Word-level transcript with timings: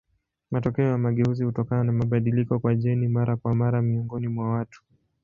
Matokeo 0.51 0.85
ya 0.91 0.97
mageuzi 0.97 1.43
hutokana 1.43 1.83
na 1.83 1.91
mabadiliko 1.91 2.59
kwa 2.59 2.75
jeni 2.75 3.07
mara 3.07 3.37
kwa 3.37 3.55
mara 3.55 3.81
miongoni 3.81 4.27
mwa 4.27 4.49
watu. 4.49 4.83